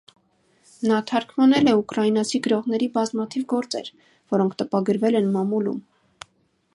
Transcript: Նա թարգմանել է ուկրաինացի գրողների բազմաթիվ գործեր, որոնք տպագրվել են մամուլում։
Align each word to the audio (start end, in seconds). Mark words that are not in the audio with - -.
Նա 0.91 0.95
թարգմանել 1.11 1.69
է 1.73 1.75
ուկրաինացի 1.81 2.41
գրողների 2.47 2.87
բազմաթիվ 2.97 3.45
գործեր, 3.53 3.93
որոնք 4.35 4.57
տպագրվել 4.63 5.19
են 5.23 5.29
մամուլում։ 5.37 5.79